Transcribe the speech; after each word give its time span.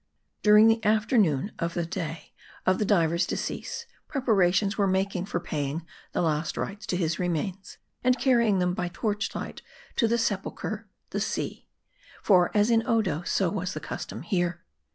DURING 0.41 0.67
the 0.67 0.83
afternoon 0.83 1.51
of 1.59 1.75
the 1.75 1.85
day 1.85 2.33
of 2.65 2.79
the 2.79 2.85
diver's 2.85 3.27
decease, 3.27 3.85
preparations 4.07 4.75
were 4.75 4.87
making 4.87 5.25
for 5.25 5.39
paying 5.39 5.85
the 6.11 6.23
last 6.23 6.57
rites 6.57 6.87
to 6.87 6.97
his 6.97 7.19
remains, 7.19 7.77
and 8.03 8.17
carrying 8.17 8.57
them 8.57 8.73
by 8.73 8.87
torch 8.91 9.35
light 9.35 9.61
to 9.97 10.07
their 10.07 10.17
sepulcher, 10.17 10.87
the 11.11 11.19
sea; 11.21 11.67
for, 12.23 12.49
as 12.57 12.71
in 12.71 12.81
Odo, 12.87 13.21
so 13.21 13.51
was 13.51 13.75
the 13.75 13.79
custom 13.79 14.23
here. 14.23 14.63